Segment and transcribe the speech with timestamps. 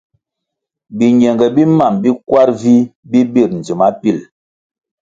[0.97, 4.17] Biñenge bi mam bi kwar vih bi bir ndzima bopil.